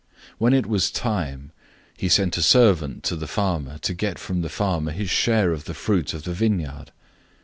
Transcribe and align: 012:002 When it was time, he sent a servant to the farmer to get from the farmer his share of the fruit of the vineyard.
012:002 0.31 0.33
When 0.39 0.53
it 0.55 0.65
was 0.65 0.89
time, 0.89 1.51
he 1.95 2.09
sent 2.09 2.35
a 2.35 2.41
servant 2.41 3.03
to 3.03 3.15
the 3.15 3.27
farmer 3.27 3.77
to 3.77 3.93
get 3.93 4.17
from 4.17 4.41
the 4.41 4.49
farmer 4.49 4.89
his 4.91 5.11
share 5.11 5.51
of 5.51 5.65
the 5.65 5.75
fruit 5.75 6.15
of 6.15 6.23
the 6.23 6.33
vineyard. 6.33 6.91